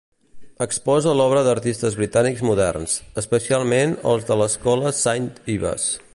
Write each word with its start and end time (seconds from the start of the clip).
Exposa 0.65 1.11
l'obra 1.19 1.43
d'artistes 1.47 1.97
britànics 1.99 2.43
moderns, 2.51 2.97
especialment 3.25 3.95
els 4.15 4.27
de 4.31 4.39
l'escola 4.43 4.97
Saint 5.03 5.31
Ives. 5.59 5.91